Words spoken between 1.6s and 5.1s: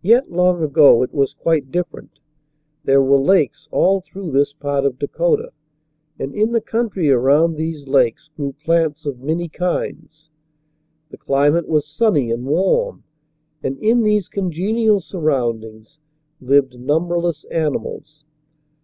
different. There were lakes all through this part of